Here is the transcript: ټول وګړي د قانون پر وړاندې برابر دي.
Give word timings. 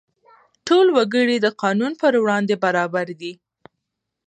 ټول 0.67 0.87
وګړي 0.97 1.37
د 1.41 1.47
قانون 1.61 1.91
پر 2.01 2.13
وړاندې 2.23 2.55
برابر 2.63 3.07
دي. 3.21 3.33